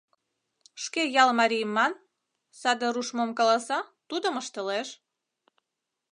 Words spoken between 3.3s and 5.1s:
каласа, тудым ыштылеш.